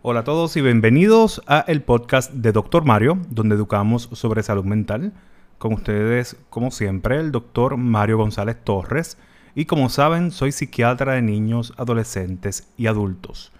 Hola 0.00 0.20
a 0.20 0.24
todos 0.24 0.56
y 0.56 0.60
bienvenidos 0.60 1.42
a 1.48 1.64
el 1.66 1.82
podcast 1.82 2.32
de 2.32 2.52
Doctor 2.52 2.84
Mario, 2.84 3.18
donde 3.30 3.56
educamos 3.56 4.08
sobre 4.12 4.44
salud 4.44 4.64
mental. 4.64 5.12
Con 5.58 5.72
ustedes, 5.72 6.36
como 6.50 6.70
siempre, 6.70 7.18
el 7.18 7.32
doctor 7.32 7.76
Mario 7.76 8.16
González 8.18 8.58
Torres. 8.62 9.18
Y 9.56 9.64
como 9.64 9.88
saben, 9.88 10.30
soy 10.30 10.52
psiquiatra 10.52 11.14
de 11.14 11.22
niños, 11.22 11.74
adolescentes 11.76 12.68
y 12.76 12.86
adultos. 12.86 13.50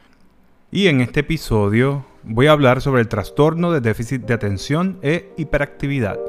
Y 0.71 0.87
en 0.87 1.01
este 1.01 1.21
episodio 1.21 2.07
voy 2.23 2.47
a 2.47 2.53
hablar 2.53 2.83
sobre 2.83 3.01
el 3.01 3.09
trastorno 3.09 3.73
de 3.73 3.81
déficit 3.81 4.23
de 4.23 4.35
atención 4.35 5.01
e 5.03 5.33
hiperactividad. 5.37 6.21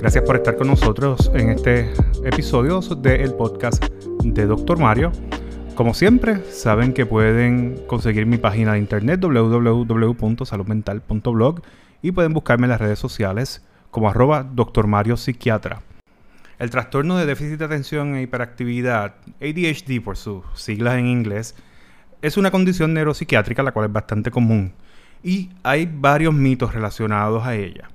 Gracias 0.00 0.24
por 0.24 0.36
estar 0.36 0.56
con 0.56 0.68
nosotros 0.68 1.30
en 1.34 1.50
este 1.50 1.92
episodio 2.24 2.80
del 2.80 3.34
podcast 3.34 3.84
de 4.24 4.46
Dr. 4.46 4.78
Mario. 4.78 5.12
Como 5.74 5.92
siempre, 5.92 6.42
saben 6.50 6.94
que 6.94 7.04
pueden 7.04 7.82
conseguir 7.86 8.24
mi 8.24 8.38
página 8.38 8.72
de 8.72 8.78
internet 8.78 9.20
www.saludmental.blog 9.20 11.60
y 12.00 12.12
pueden 12.12 12.32
buscarme 12.32 12.64
en 12.64 12.70
las 12.70 12.80
redes 12.80 12.98
sociales 12.98 13.62
como 13.90 14.08
arroba 14.08 14.42
Dr. 14.42 14.86
Mario 14.86 15.18
Psiquiatra. 15.18 15.82
El 16.58 16.70
trastorno 16.70 17.18
de 17.18 17.26
déficit 17.26 17.58
de 17.58 17.66
atención 17.66 18.14
e 18.14 18.22
hiperactividad, 18.22 19.16
ADHD 19.42 20.00
por 20.02 20.16
sus 20.16 20.44
siglas 20.54 20.94
en 20.94 21.08
inglés, 21.08 21.56
es 22.22 22.38
una 22.38 22.50
condición 22.50 22.94
neuropsiquiátrica 22.94 23.62
la 23.62 23.72
cual 23.72 23.88
es 23.88 23.92
bastante 23.92 24.30
común 24.30 24.72
y 25.22 25.50
hay 25.62 25.86
varios 25.92 26.32
mitos 26.32 26.72
relacionados 26.72 27.44
a 27.44 27.54
ella. 27.54 27.90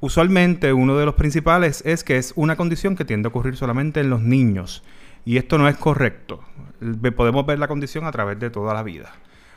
Usualmente 0.00 0.72
uno 0.72 0.96
de 0.96 1.06
los 1.06 1.14
principales 1.14 1.82
es 1.86 2.04
que 2.04 2.16
es 2.16 2.32
una 2.36 2.56
condición 2.56 2.96
que 2.96 3.04
tiende 3.04 3.26
a 3.26 3.30
ocurrir 3.30 3.56
solamente 3.56 4.00
en 4.00 4.10
los 4.10 4.20
niños 4.20 4.82
y 5.24 5.38
esto 5.38 5.58
no 5.58 5.68
es 5.68 5.76
correcto. 5.76 6.40
Podemos 7.16 7.46
ver 7.46 7.58
la 7.58 7.68
condición 7.68 8.04
a 8.04 8.12
través 8.12 8.38
de 8.38 8.50
toda 8.50 8.74
la 8.74 8.82
vida. 8.82 9.12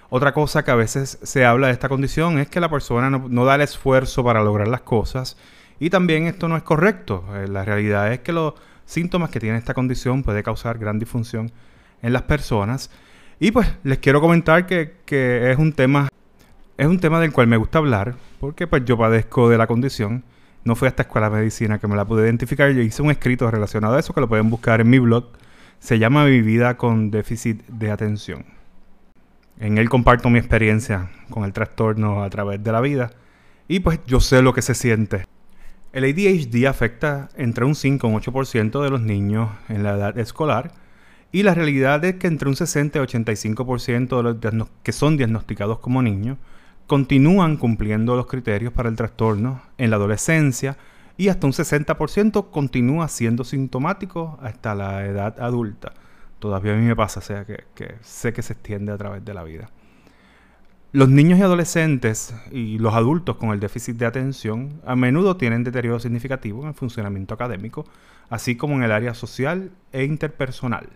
Otra 0.10 0.34
cosa 0.34 0.64
que 0.64 0.72
a 0.72 0.76
veces 0.76 1.20
se 1.22 1.46
habla 1.46 1.68
de 1.68 1.74
esta 1.74 1.90
condición 1.90 2.40
es 2.40 2.48
que 2.48 2.62
la 2.62 2.70
persona 2.70 3.10
no, 3.10 3.46
da 3.46 3.56
el 3.56 3.62
esfuerzo 3.62 4.24
para 4.24 4.42
lograr 4.42 4.70
las 4.70 4.82
cosas 4.82 5.38
y 5.80 5.90
también 5.90 6.28
esto 6.28 6.48
no 6.48 6.56
es 6.56 6.64
correcto. 6.64 7.26
Eh, 7.36 7.48
la 7.48 7.66
realidad 7.66 8.14
es 8.14 8.20
que 8.20 8.32
los 8.32 8.54
síntomas 8.86 9.30
que 9.30 9.42
tiene 9.42 9.58
esta 9.58 9.74
condición 9.74 10.24
puede 10.24 10.44
causar 10.44 10.78
gran 10.78 10.98
disfunción 10.98 11.52
en 12.02 12.14
las 12.14 12.22
personas. 12.22 12.90
Y 13.40 13.52
pues 13.52 13.68
les 13.84 13.98
quiero 13.98 14.22
comentar 14.22 14.66
que, 14.66 14.96
que 15.06 15.52
es 15.52 15.58
un 15.58 15.74
tema 15.74 16.08
es 16.78 16.86
un 16.86 17.00
tema 17.00 17.20
del 17.20 17.32
cual 17.32 17.48
me 17.48 17.58
gusta 17.58 17.80
hablar 17.80 18.16
porque 18.40 18.68
pues 18.68 18.86
yo 18.86 18.98
padezco 18.98 19.50
de 19.50 19.58
la 19.58 19.66
condición 19.68 20.24
no 20.64 20.76
fui 20.76 20.86
a 20.86 20.90
esta 20.90 21.04
escuela 21.04 21.30
de 21.30 21.38
medicina 21.38 21.80
que 21.80 21.88
me 21.88 21.96
la 21.96 22.06
pude 22.06 22.26
identificar. 22.26 22.72
Yo 22.72 22.82
hice 22.82 23.02
un 23.02 23.10
escrito 23.10 23.50
relacionado 23.50 23.96
a 23.96 24.00
eso 24.00 24.14
que 24.14 24.22
lo 24.22 24.28
pueden 24.28 24.50
buscar 24.50 24.82
en 24.82 24.90
mi 24.90 25.00
blog. 25.00 25.30
Se 25.80 25.98
llama 25.98 26.26
Mi 26.26 26.42
vida 26.42 26.76
con 26.76 27.10
déficit 27.10 27.66
de 27.68 27.90
atención. 27.90 28.46
En 29.60 29.78
él 29.78 29.90
comparto 29.90 30.30
mi 30.30 30.40
experiencia 30.40 31.10
con 31.30 31.46
el 31.46 31.54
trastorno 31.54 32.22
a 32.22 32.30
través 32.30 32.62
de 32.64 32.72
la 32.72 32.82
vida. 32.82 33.12
Y 33.68 33.80
pues 33.80 34.00
yo 34.06 34.20
sé 34.20 34.42
lo 34.42 34.54
que 34.54 34.62
se 34.62 34.76
siente. 34.76 35.26
El 35.94 36.04
ADHD 36.04 36.68
afecta 36.68 37.30
entre 37.38 37.64
un 37.64 37.74
5 37.74 38.06
y 38.06 38.12
un 38.12 38.20
8% 38.20 38.84
de 38.84 38.90
los 38.90 39.02
niños 39.02 39.50
en 39.70 39.84
la 39.84 39.96
edad 39.96 40.20
escolar. 40.20 40.74
Y 41.32 41.44
la 41.44 41.54
realidad 41.54 42.04
es 42.04 42.16
que 42.16 42.28
entre 42.28 42.50
un 42.50 42.56
60 42.56 43.00
y 43.00 43.02
85% 43.02 44.38
de 44.38 44.52
los 44.52 44.70
que 44.84 44.92
son 44.92 45.16
diagnosticados 45.18 45.80
como 45.80 46.02
niños 46.02 46.38
continúan 46.88 47.58
cumpliendo 47.58 48.16
los 48.16 48.28
criterios 48.28 48.74
para 48.74 48.90
el 48.90 48.96
trastorno 48.96 49.62
en 49.78 49.90
la 49.90 49.98
adolescencia 49.98 50.78
y 51.18 51.28
hasta 51.28 51.46
un 51.46 51.54
60% 51.54 52.50
continúa 52.50 53.08
siendo 53.10 53.44
sintomático 53.44 54.40
hasta 54.42 54.74
la 54.74 55.06
edad 55.06 55.40
adulta. 55.40 55.94
Todavía 56.40 56.74
a 56.74 56.78
mí 56.78 56.86
me 56.86 56.96
pasa, 56.96 57.20
o 57.20 57.24
sea 57.24 57.46
que, 57.46 57.66
que 57.76 57.96
sé 58.02 58.32
que 58.32 58.42
se 58.42 58.54
extiende 58.54 58.92
a 58.92 58.98
través 58.98 59.26
de 59.26 59.34
la 59.34 59.44
vida. 59.44 59.70
Los 60.94 61.10
niños 61.10 61.38
y 61.40 61.42
adolescentes 61.42 62.34
y 62.52 62.78
los 62.78 62.94
adultos 62.94 63.36
con 63.36 63.50
el 63.50 63.60
déficit 63.60 63.98
de 63.98 64.06
atención 64.06 64.82
a 64.86 64.96
menudo 64.96 65.36
tienen 65.36 65.64
deterioro 65.64 66.00
significativo 66.00 66.62
en 66.62 66.70
el 66.70 66.74
funcionamiento 66.74 67.34
académico, 67.34 67.86
así 68.30 68.56
como 68.56 68.76
en 68.76 68.84
el 68.84 68.92
área 68.92 69.14
social 69.14 69.72
e 69.92 70.06
interpersonal. 70.06 70.88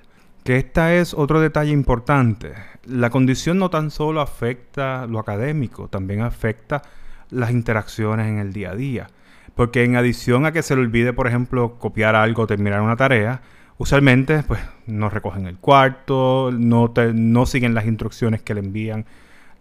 Que 0.43 0.57
esta 0.57 0.95
es 0.95 1.13
otro 1.13 1.39
detalle 1.39 1.71
importante. 1.71 2.53
La 2.85 3.11
condición 3.11 3.59
no 3.59 3.69
tan 3.69 3.91
solo 3.91 4.21
afecta 4.21 5.05
lo 5.05 5.19
académico, 5.19 5.87
también 5.87 6.21
afecta 6.21 6.81
las 7.29 7.51
interacciones 7.51 8.27
en 8.27 8.39
el 8.39 8.51
día 8.51 8.71
a 8.71 8.75
día. 8.75 9.07
Porque 9.55 9.83
en 9.83 9.95
adición 9.95 10.45
a 10.45 10.51
que 10.51 10.63
se 10.63 10.75
le 10.75 10.81
olvide, 10.81 11.13
por 11.13 11.27
ejemplo, 11.27 11.77
copiar 11.77 12.15
algo 12.15 12.43
o 12.43 12.47
terminar 12.47 12.81
una 12.81 12.95
tarea, 12.95 13.41
usualmente 13.77 14.41
pues 14.43 14.61
no 14.87 15.09
recogen 15.09 15.45
el 15.45 15.57
cuarto, 15.57 16.51
no, 16.51 16.91
no 17.13 17.45
siguen 17.45 17.73
las 17.73 17.85
instrucciones 17.85 18.41
que 18.41 18.53
le 18.53 18.61
envían 18.61 19.05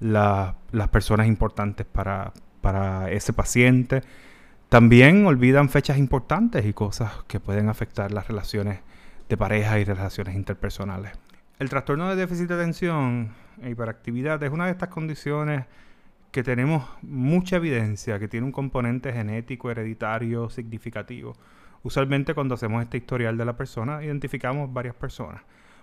las 0.01 0.89
personas 0.91 1.27
importantes 1.27 1.87
para, 1.87 2.33
para 2.61 3.11
ese 3.11 3.33
paciente. 3.33 4.03
También 4.71 5.27
olvidan 5.27 5.69
fechas 5.69 5.99
importantes 5.99 6.65
y 6.65 6.73
cosas 6.73 7.13
que 7.27 7.41
pueden 7.41 7.69
afectar 7.69 8.13
las 8.13 8.29
relaciones 8.29 8.81
de 9.31 9.37
pareja 9.37 9.79
y 9.79 9.85
relaciones 9.85 10.35
interpersonales. 10.35 11.13
El 11.61 11.71
trastorno 11.71 12.11
de 12.11 12.17
déficit 12.17 12.49
de 12.49 12.55
atención 12.55 13.33
e 13.63 13.71
hiperactividad 13.71 14.43
es 14.43 14.51
una 14.51 14.67
de 14.67 14.73
estas 14.73 14.89
condiciones 14.89 15.67
que 16.33 16.43
tenemos 16.43 16.85
mucha 17.03 17.57
evidencia 17.57 18.19
que 18.19 18.27
tiene 18.27 18.47
un 18.47 18.53
componente 18.53 19.13
genético 19.13 19.71
hereditario 19.71 20.51
significativo. 20.51 21.35
Usualmente 21.85 22.35
cuando 22.35 22.57
hacemos 22.57 22.83
este 22.83 22.97
historial 22.97 23.37
de 23.37 23.45
la 23.45 23.57
persona 23.57 24.03
identificamos 24.03 24.73
varias 24.73 24.97
personas. 24.97 25.43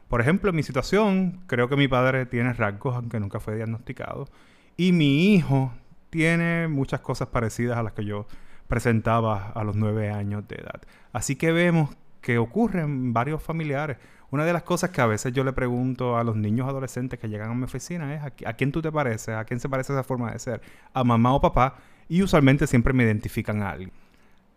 Por 0.09 0.19
ejemplo, 0.19 0.49
en 0.49 0.55
mi 0.57 0.63
situación, 0.63 1.43
creo 1.47 1.69
que 1.69 1.77
mi 1.77 1.87
padre 1.87 2.25
tiene 2.25 2.51
rasgos, 2.51 2.95
aunque 2.95 3.19
nunca 3.19 3.39
fue 3.39 3.55
diagnosticado, 3.55 4.27
y 4.75 4.91
mi 4.91 5.33
hijo 5.33 5.73
tiene 6.09 6.67
muchas 6.67 6.99
cosas 6.99 7.29
parecidas 7.29 7.77
a 7.77 7.83
las 7.83 7.93
que 7.93 8.03
yo 8.03 8.27
presentaba 8.67 9.51
a 9.55 9.63
los 9.63 9.77
nueve 9.77 10.09
años 10.09 10.45
de 10.49 10.55
edad. 10.55 10.81
Así 11.13 11.37
que 11.37 11.53
vemos 11.53 11.95
que 12.27 12.37
ocurre 12.37 12.81
en 12.81 13.13
varios 13.13 13.41
familiares. 13.41 13.95
Una 14.31 14.43
de 14.43 14.51
las 14.51 14.63
cosas 14.63 14.89
que 14.89 14.99
a 14.99 15.05
veces 15.05 15.31
yo 15.31 15.45
le 15.45 15.53
pregunto 15.53 16.17
a 16.17 16.25
los 16.25 16.35
niños 16.35 16.67
adolescentes 16.67 17.17
que 17.17 17.29
llegan 17.29 17.51
a 17.51 17.55
mi 17.55 17.63
oficina 17.63 18.13
es 18.13 18.21
¿a, 18.45 18.51
quién 18.51 18.73
tú 18.73 18.81
te 18.81 18.91
pareces? 18.91 19.29
¿A 19.29 19.45
quién 19.45 19.61
se 19.61 19.69
parece 19.69 19.93
esa 19.93 20.03
forma 20.03 20.33
de 20.33 20.39
ser? 20.39 20.61
¿A 20.93 21.05
mamá 21.05 21.33
o 21.33 21.39
papá? 21.39 21.77
Y 22.09 22.21
usualmente 22.21 22.67
siempre 22.67 22.91
me 22.91 23.05
identifican 23.05 23.61
a 23.61 23.69
alguien. 23.69 23.93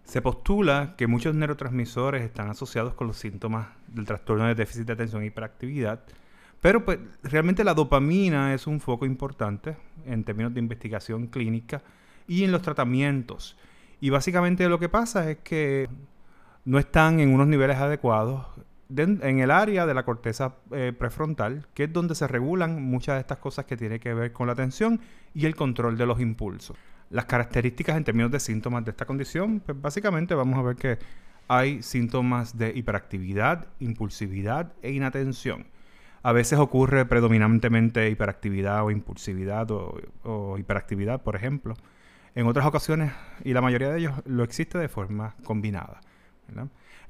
Se 0.03 0.21
postula 0.21 0.97
que 0.99 1.07
muchos 1.07 1.33
neurotransmisores 1.37 2.23
están 2.23 2.51
asociados 2.51 2.95
con 2.95 3.07
los 3.07 3.19
síntomas 3.19 3.69
del 3.87 4.05
trastorno 4.05 4.47
de 4.47 4.57
déficit 4.57 4.89
de 4.89 4.95
atención 4.95 5.23
e 5.23 5.27
hiperactividad, 5.27 6.01
pero 6.61 6.85
pues 6.85 6.99
realmente 7.23 7.63
la 7.63 7.75
dopamina 7.75 8.53
es 8.53 8.67
un 8.67 8.81
foco 8.81 9.07
importante 9.07 9.77
en 10.07 10.25
términos 10.25 10.53
de 10.53 10.59
investigación 10.59 11.29
clínica 11.29 11.85
y 12.27 12.43
en 12.43 12.51
los 12.51 12.63
tratamientos. 12.63 13.57
Y 14.01 14.11
básicamente 14.11 14.69
lo 14.69 14.81
que 14.81 14.89
pasa 14.89 15.31
es 15.31 15.39
que 15.39 15.89
no 16.65 16.79
están 16.79 17.21
en 17.21 17.33
unos 17.33 17.47
niveles 17.47 17.77
adecuados 17.79 18.47
en 18.97 19.39
el 19.39 19.51
área 19.51 19.87
de 19.87 19.95
la 19.95 20.05
corteza 20.05 20.57
eh, 20.73 20.93
prefrontal, 20.97 21.67
que 21.75 21.85
es 21.85 21.93
donde 21.93 22.15
se 22.15 22.27
regulan 22.27 22.83
muchas 22.83 23.17
de 23.17 23.21
estas 23.21 23.39
cosas 23.39 23.65
que 23.65 23.77
tienen 23.77 24.01
que 24.01 24.13
ver 24.15 24.33
con 24.33 24.47
la 24.47 24.55
atención 24.55 25.01
y 25.33 25.47
el 25.47 25.55
control 25.55 25.97
de 25.97 26.07
los 26.07 26.21
impulsos. 26.21 26.77
Las 27.11 27.27
características 27.27 27.97
en 27.97 28.05
términos 28.05 28.31
de 28.31 28.41
síntomas 28.41 28.85
de 28.85 28.91
esta 28.91 29.05
condición, 29.05 29.61
pues 29.61 29.81
básicamente 29.81 30.35
vamos 30.35 30.59
a 30.59 30.63
ver 30.63 30.77
que 30.77 30.99
hay 31.49 31.83
síntomas 31.83 32.57
de 32.57 32.73
hiperactividad, 32.75 33.67
impulsividad 33.79 34.73
e 34.83 34.93
inatención. 34.93 35.67
A 36.23 36.33
veces 36.33 36.59
ocurre 36.59 37.07
predominantemente 37.07 38.11
hiperactividad 38.11 38.85
o 38.85 38.91
impulsividad 38.91 39.69
o 39.71 40.59
hiperactividad, 40.59 41.23
por 41.23 41.35
ejemplo. 41.35 41.75
En 42.35 42.47
otras 42.47 42.67
ocasiones, 42.67 43.13
y 43.43 43.53
la 43.53 43.61
mayoría 43.61 43.91
de 43.91 43.99
ellos, 43.99 44.15
lo 44.25 44.45
existe 44.45 44.79
de 44.79 44.89
forma 44.89 45.35
combinada. 45.43 46.01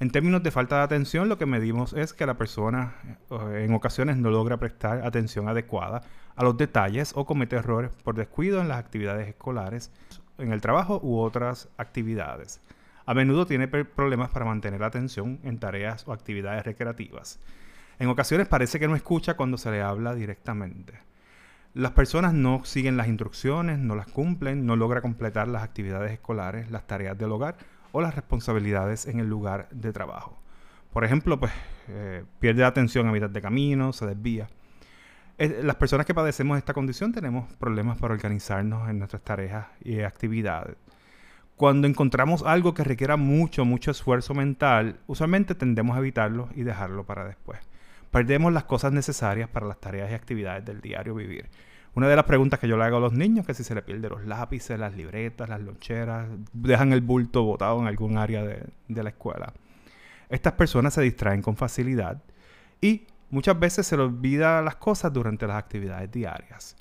En 0.01 0.11
términos 0.11 0.43
de 0.43 0.51
falta 0.51 0.79
de 0.79 0.83
atención, 0.83 1.29
lo 1.29 1.37
que 1.37 1.47
medimos 1.47 1.93
es 1.93 2.15
que 2.15 2.25
la 2.25 2.39
persona 2.39 2.95
eh, 3.31 3.65
en 3.67 3.75
ocasiones 3.75 4.17
no 4.17 4.31
logra 4.31 4.57
prestar 4.57 5.07
atención 5.07 5.49
adecuada 5.49 6.03
a 6.37 6.43
los 6.43 6.57
detalles 6.57 7.13
o 7.15 7.27
comete 7.27 7.57
errores 7.57 7.91
por 8.03 8.15
descuido 8.15 8.61
en 8.61 8.69
las 8.69 8.79
actividades 8.79 9.29
escolares, 9.29 9.93
en 10.39 10.53
el 10.53 10.61
trabajo 10.61 11.01
u 11.03 11.19
otras 11.19 11.69
actividades. 11.77 12.63
A 13.05 13.13
menudo 13.13 13.45
tiene 13.45 13.69
problemas 13.69 14.31
para 14.31 14.47
mantener 14.47 14.81
la 14.81 14.87
atención 14.87 15.39
en 15.43 15.59
tareas 15.59 16.07
o 16.09 16.13
actividades 16.13 16.65
recreativas. 16.65 17.39
En 17.99 18.09
ocasiones 18.09 18.49
parece 18.49 18.79
que 18.79 18.89
no 18.89 18.97
escucha 18.97 19.37
cuando 19.37 19.59
se 19.59 19.71
le 19.71 19.83
habla 19.83 20.15
directamente. 20.15 20.95
Las 21.75 21.93
personas 21.93 22.33
no 22.33 22.65
siguen 22.65 22.97
las 22.97 23.09
instrucciones, 23.09 23.79
no 23.79 23.95
las 23.95 24.07
cumplen, 24.07 24.65
no 24.65 24.77
logra 24.77 25.03
completar 25.03 25.47
las 25.47 25.63
actividades 25.63 26.11
escolares, 26.11 26.71
las 26.71 26.87
tareas 26.87 27.19
del 27.19 27.33
hogar 27.33 27.57
o 27.93 28.01
las 28.01 28.15
responsabilidades 28.15 29.07
en 29.07 29.21
el 29.21 29.29
lugar 29.29 29.69
de 29.71 29.93
trabajo. 29.93 30.39
Por 30.93 31.05
ejemplo, 31.05 31.39
pues 31.39 31.53
eh, 31.89 32.25
pierde 32.41 32.63
la 32.63 32.69
atención 32.69 33.07
a 33.09 33.13
mitad 33.13 33.31
de 33.31 33.41
camino, 33.41 33.93
se 33.93 34.07
desvía. 34.07 34.49
las 35.39 35.77
personas 35.77 36.07
que 36.07 36.15
padecemos 36.15 36.59
esta 36.59 36.75
condición 36.75 37.13
tenemos 37.13 37.53
problemas 37.55 37.99
para 37.99 38.15
organizarnos 38.15 38.89
en 38.91 38.99
nuestras 38.99 39.23
tareas 39.23 39.67
y 39.83 40.01
actividades. 40.01 40.77
Cuando 41.57 41.87
encontramos 41.87 42.43
algo 42.43 42.73
que 42.73 42.85
requiera 42.85 43.17
mucho, 43.17 43.65
mucho 43.65 43.91
esfuerzo 43.91 44.35
mental, 44.35 44.99
usualmente 45.07 45.55
tendemos 45.55 45.95
a 45.95 46.01
evitarlo 46.01 46.49
y 46.55 46.63
dejarlo 46.63 47.05
para 47.05 47.27
después. 47.27 47.61
Perdemos 48.11 48.53
las 48.53 48.65
cosas 48.65 48.93
necesarias 48.93 49.49
para 49.49 49.67
las 49.67 49.79
tareas 49.79 50.11
y 50.11 50.15
actividades 50.15 50.65
del 50.65 50.81
diario 50.81 51.15
vivir. 51.15 51.49
Una 51.95 52.07
de 52.09 52.15
las 52.15 52.25
preguntas 52.25 52.61
que 52.61 52.69
yo 52.69 52.77
le 52.77 52.85
hago 52.85 52.99
a 52.99 53.01
los 53.01 53.13
niños 53.13 53.45
que 53.45 53.53
si 53.53 53.65
se 53.65 53.75
le 53.75 53.83
pierden 53.83 54.11
los 54.11 54.25
lápices, 54.25 54.79
las 54.79 54.95
libretas, 54.95 55.49
las 55.49 55.61
loncheras, 55.61 56.29
dejan 56.53 56.93
el 56.93 57.01
bulto 57.01 57.43
botado 57.43 57.81
en 57.81 57.89
algún 57.89 58.17
área 58.17 58.45
de, 58.45 59.03
la 59.03 59.11
escuela. 59.11 59.53
Estas 60.29 60.53
personas 60.53 60.95
se 60.95 61.03
distraen 61.03 61.43
con 61.43 61.57
facilidad 61.57 62.23
y 62.81 63.07
muchas 63.31 63.59
veces 63.59 63.89
se 63.89 63.97
les 63.97 64.07
olvida 64.07 64.63
las 64.63 64.77
cosas 64.77 65.13
durante 65.13 65.49
las 65.49 65.57
actividades 65.57 66.13
diarias. 66.13 66.77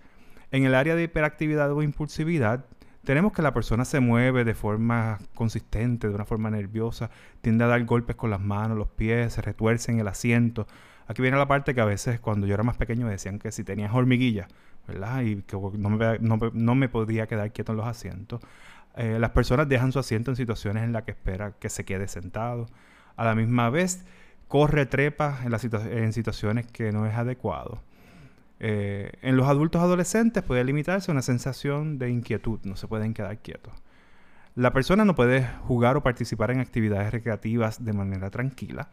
En 0.51 0.63
el 0.65 0.75
área 0.75 0.95
de 0.95 1.03
hiperactividad 1.03 1.71
o 1.71 1.81
impulsividad, 1.81 2.65
tenemos 3.03 3.33
que 3.33 3.41
la 3.41 3.53
persona 3.53 3.85
se 3.85 3.99
mueve 3.99 4.43
de 4.43 4.53
forma 4.53 5.17
consistente, 5.33 6.07
de 6.07 6.13
una 6.13 6.25
forma 6.25 6.51
nerviosa, 6.51 7.09
tiende 7.41 7.63
a 7.63 7.67
dar 7.67 7.83
golpes 7.85 8.15
con 8.15 8.29
las 8.29 8.41
manos, 8.41 8.77
los 8.77 8.89
pies, 8.89 9.33
se 9.33 9.41
retuerce 9.41 9.91
en 9.91 9.99
el 9.99 10.07
asiento. 10.07 10.67
Aquí 11.07 11.23
viene 11.23 11.37
la 11.37 11.47
parte 11.47 11.73
que 11.73 11.81
a 11.81 11.85
veces 11.85 12.19
cuando 12.19 12.45
yo 12.45 12.53
era 12.53 12.61
más 12.61 12.77
pequeño 12.77 13.07
decían 13.07 13.39
que 13.39 13.51
si 13.51 13.63
tenías 13.63 13.91
hormiguillas, 13.93 14.47
Y 15.23 15.41
que 15.43 15.57
no 15.57 16.75
me, 16.75 16.89
podía 16.89 17.27
quedar 17.27 17.51
quieto 17.51 17.73
en 17.73 17.77
los 17.77 17.87
asientos. 17.87 18.41
Eh, 18.95 19.17
las 19.19 19.31
personas 19.31 19.69
dejan 19.69 19.91
su 19.91 19.99
asiento 19.99 20.31
en 20.31 20.35
situaciones 20.35 20.83
en 20.83 20.93
las 20.93 21.03
que 21.03 21.11
espera 21.11 21.53
que 21.59 21.69
se 21.69 21.85
quede 21.85 22.07
sentado. 22.07 22.65
A 23.15 23.25
la 23.25 23.35
misma 23.35 23.69
vez, 23.69 24.05
corre, 24.47 24.85
trepa 24.85 25.39
en, 25.43 25.53
en 25.91 26.13
situaciones 26.13 26.67
que 26.67 26.91
no 26.91 27.05
es 27.05 27.15
adecuado. 27.15 27.81
Eh, 28.59 29.11
en 29.21 29.37
los 29.37 29.47
adultos 29.47 29.81
adolescentes 29.81 30.43
puede 30.43 30.63
limitarse 30.63 31.11
a 31.11 31.13
una 31.13 31.21
sensación 31.21 31.97
de 31.97 32.09
inquietud, 32.09 32.59
no 32.63 32.75
se 32.75 32.87
pueden 32.87 33.13
quedar 33.13 33.37
quietos. 33.37 33.73
La 34.55 34.73
persona 34.73 35.05
no 35.05 35.15
puede 35.15 35.47
jugar 35.61 35.95
o 35.95 36.03
participar 36.03 36.51
en 36.51 36.59
actividades 36.59 37.11
recreativas 37.11 37.85
de 37.85 37.93
manera 37.93 38.29
tranquila 38.29 38.89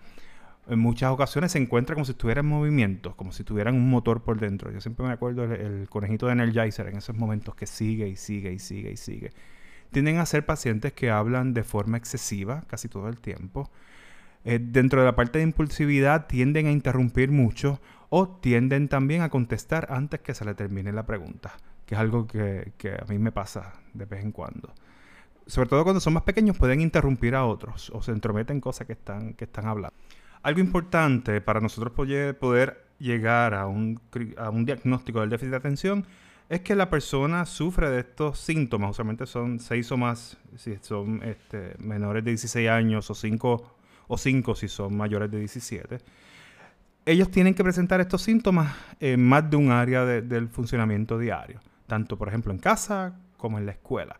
en 0.68 0.78
muchas 0.78 1.10
ocasiones 1.12 1.52
se 1.52 1.58
encuentra 1.58 1.94
como 1.94 2.04
si 2.04 2.12
estuviera 2.12 2.40
en 2.40 2.46
movimiento, 2.46 3.16
como 3.16 3.32
si 3.32 3.44
tuvieran 3.44 3.74
un 3.74 3.88
motor 3.88 4.22
por 4.22 4.40
dentro. 4.40 4.72
Yo 4.72 4.80
siempre 4.80 5.06
me 5.06 5.12
acuerdo 5.12 5.44
el, 5.44 5.88
conejito 5.88 6.26
de 6.26 6.32
Energizer 6.32 6.88
en 6.88 6.96
esos 6.96 7.16
momentos 7.16 7.54
que 7.54 7.66
sigue 7.66 8.08
y 8.08 8.16
sigue 8.16 8.52
y 8.52 8.58
sigue 8.58 8.92
y 8.92 8.96
sigue. 8.96 9.30
Tienden 9.92 10.18
a 10.18 10.26
ser 10.26 10.44
pacientes 10.44 10.92
que 10.92 11.10
hablan 11.10 11.54
de 11.54 11.62
forma 11.62 11.96
excesiva 11.96 12.62
casi 12.66 12.88
todo 12.88 13.08
el 13.08 13.20
tiempo. 13.20 13.70
Eh, 14.44 14.58
dentro 14.60 15.00
de 15.00 15.06
la 15.06 15.16
parte 15.16 15.38
de 15.38 15.44
impulsividad 15.44 16.26
tienden 16.26 16.66
a 16.66 16.72
interrumpir 16.72 17.30
mucho 17.30 17.80
o 18.08 18.28
tienden 18.28 18.88
también 18.88 19.22
a 19.22 19.28
contestar 19.28 19.88
antes 19.90 20.20
que 20.20 20.34
se 20.34 20.44
le 20.44 20.54
termine 20.54 20.92
la 20.92 21.06
pregunta, 21.06 21.52
que 21.84 21.94
es 21.94 22.00
algo 22.00 22.26
que, 22.26 22.72
a 23.00 23.04
mí 23.08 23.18
me 23.18 23.32
pasa 23.32 23.74
de 23.94 24.04
vez 24.04 24.22
en 24.24 24.32
cuando 24.32 24.72
sobre 25.48 25.68
todo 25.68 25.84
cuando 25.84 26.00
son 26.00 26.12
más 26.12 26.24
pequeños, 26.24 26.56
pueden 26.58 26.80
interrumpir 26.80 27.36
a 27.36 27.44
otros 27.44 27.90
o 27.90 28.02
se 28.02 28.10
entrometen 28.10 28.56
en 28.56 28.60
cosas 28.60 28.84
que 28.88 28.94
están, 28.94 29.34
que 29.34 29.44
están 29.44 29.66
hablando. 29.66 29.94
Algo 30.42 30.60
importante 30.60 31.40
para 31.40 31.60
nosotros 31.60 31.92
poder, 31.92 32.86
llegar 32.98 33.54
a 33.54 33.66
un, 33.66 34.00
diagnóstico 34.64 35.20
del 35.20 35.30
déficit 35.30 35.50
de 35.50 35.56
atención 35.56 36.06
es 36.48 36.60
que 36.60 36.74
la 36.74 36.88
persona 36.88 37.44
sufre 37.44 37.90
de 37.90 38.00
estos 38.00 38.38
síntomas, 38.38 38.92
usualmente 38.92 39.26
son 39.26 39.58
seis 39.58 39.90
o 39.92 39.96
más 39.96 40.38
si 40.56 40.76
son 40.80 41.22
este, 41.22 41.74
menores 41.78 42.24
de 42.24 42.30
16 42.30 42.68
años 42.70 43.10
o 43.10 43.14
5 43.14 43.74
o 44.08 44.18
5 44.18 44.54
si 44.54 44.68
son 44.68 44.96
mayores 44.96 45.30
de 45.30 45.40
17. 45.40 45.98
Ellos 47.04 47.30
tienen 47.30 47.54
que 47.54 47.62
presentar 47.62 48.00
estos 48.00 48.22
síntomas 48.22 48.74
en 49.00 49.24
más 49.24 49.48
de 49.50 49.56
un 49.56 49.70
área 49.70 50.04
del 50.04 50.48
funcionamiento 50.48 51.18
diario, 51.18 51.60
tanto 51.86 52.16
por 52.16 52.28
ejemplo 52.28 52.52
en 52.52 52.58
casa 52.58 53.18
como 53.36 53.58
en 53.58 53.66
la 53.66 53.72
escuela. 53.72 54.16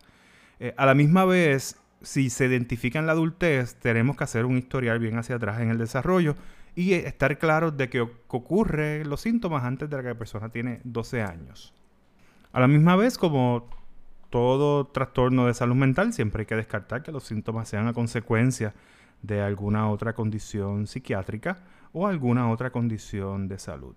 Eh, 0.59 0.73
a 0.77 0.85
la 0.85 0.95
misma 0.95 1.25
vez, 1.25 1.77
si 2.01 2.29
se 2.29 2.45
identifica 2.45 2.99
en 2.99 3.07
la 3.07 3.13
adultez, 3.13 3.75
tenemos 3.75 4.15
que 4.15 4.23
hacer 4.23 4.45
un 4.45 4.57
historial 4.57 4.99
bien 4.99 5.17
hacia 5.17 5.35
atrás 5.35 5.61
en 5.61 5.69
el 5.69 5.77
desarrollo 5.77 6.35
y 6.75 6.93
estar 6.93 7.37
claros 7.39 7.75
de 7.75 7.89
que 7.89 8.01
ocurren 8.01 9.09
los 9.09 9.21
síntomas 9.21 9.63
antes 9.63 9.89
de 9.89 9.97
que 9.97 10.03
la 10.03 10.15
persona 10.15 10.49
tiene 10.49 10.79
12 10.83 11.23
años. 11.23 11.73
A 12.51 12.59
la 12.59 12.67
misma 12.67 12.95
vez, 12.95 13.17
como 13.17 13.69
todo 14.29 14.85
trastorno 14.87 15.47
de 15.47 15.53
salud 15.53 15.75
mental, 15.75 16.13
siempre 16.13 16.41
hay 16.41 16.45
que 16.45 16.55
descartar 16.55 17.03
que 17.03 17.11
los 17.11 17.23
síntomas 17.23 17.69
sean 17.69 17.87
a 17.87 17.93
consecuencia 17.93 18.73
de 19.21 19.41
alguna 19.41 19.89
otra 19.89 20.13
condición 20.13 20.85
psiquiátrica 20.87 21.57
o 21.93 22.07
alguna 22.07 22.51
otra 22.51 22.71
condición 22.71 23.47
de 23.47 23.57
salud. 23.57 23.95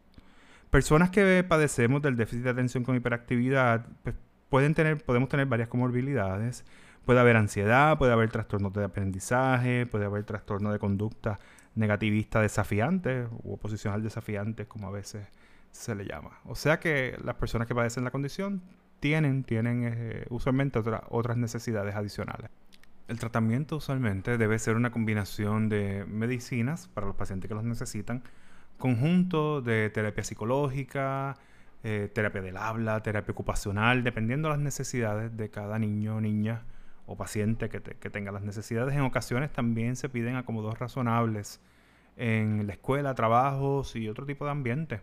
Personas 0.70 1.10
que 1.10 1.44
padecemos 1.46 2.00
del 2.00 2.16
déficit 2.16 2.44
de 2.44 2.50
atención 2.50 2.84
con 2.84 2.96
hiperactividad 2.96 3.86
pues, 4.02 4.14
pueden 4.48 4.74
tener, 4.74 5.04
podemos 5.04 5.28
tener 5.28 5.46
varias 5.46 5.68
comorbilidades, 5.68 6.64
Puede 7.04 7.20
haber 7.20 7.36
ansiedad, 7.36 7.98
puede 7.98 8.12
haber 8.12 8.30
trastornos 8.30 8.72
de 8.72 8.84
aprendizaje, 8.84 9.86
puede 9.86 10.04
haber 10.04 10.24
trastorno 10.24 10.72
de 10.72 10.78
conducta 10.78 11.38
negativista 11.74 12.40
desafiante 12.40 13.26
o 13.44 13.54
oposicional 13.54 14.02
desafiante, 14.02 14.66
como 14.66 14.88
a 14.88 14.90
veces 14.90 15.26
se 15.70 15.94
le 15.94 16.04
llama. 16.04 16.40
O 16.44 16.54
sea 16.54 16.80
que 16.80 17.16
las 17.24 17.36
personas 17.36 17.66
que 17.68 17.74
padecen 17.74 18.04
la 18.04 18.10
condición 18.10 18.62
tienen, 19.00 19.44
tienen 19.44 19.82
eh, 19.84 20.26
usualmente 20.30 20.80
otras 21.08 21.36
necesidades 21.36 21.94
adicionales. 21.94 22.50
El 23.08 23.18
tratamiento 23.18 23.76
usualmente 23.76 24.38
debe 24.38 24.58
ser 24.58 24.76
una 24.76 24.92
combinación 24.92 25.68
de 25.68 26.04
medicinas 26.06 26.88
para 26.88 27.06
los 27.06 27.16
pacientes 27.16 27.48
que 27.48 27.54
los 27.54 27.64
necesitan, 27.64 28.22
conjunto 28.78 29.62
de 29.62 29.90
terapia 29.90 30.22
psicológica, 30.22 31.36
eh, 31.82 32.10
terapia 32.14 32.42
del 32.42 32.56
habla, 32.56 33.02
terapia 33.02 33.32
ocupacional, 33.32 34.04
dependiendo 34.04 34.48
de 34.48 34.54
las 34.54 34.62
necesidades 34.62 35.36
de 35.36 35.50
cada 35.50 35.78
niño 35.78 36.16
o 36.16 36.20
niña 36.20 36.62
o 37.10 37.16
paciente 37.16 37.68
que, 37.68 37.80
tenga 37.80 38.30
las 38.30 38.42
necesidades. 38.42 38.94
En 38.94 39.00
ocasiones 39.00 39.52
también 39.52 39.96
se 39.96 40.08
piden 40.08 40.36
acomodos 40.36 40.78
razonables 40.78 41.60
en 42.16 42.66
la 42.68 42.74
escuela, 42.74 43.14
trabajos 43.14 43.96
y 43.96 44.08
otro 44.08 44.26
tipo 44.26 44.44
de 44.44 44.52
ambiente. 44.52 45.00